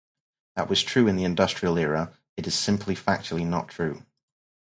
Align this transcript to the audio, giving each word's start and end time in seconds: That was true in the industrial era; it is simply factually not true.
That 0.55 0.67
was 0.67 0.81
true 0.81 1.05
in 1.07 1.15
the 1.15 1.25
industrial 1.25 1.77
era; 1.77 2.17
it 2.35 2.47
is 2.47 2.55
simply 2.55 2.95
factually 2.95 3.45
not 3.45 3.67
true. 3.69 4.03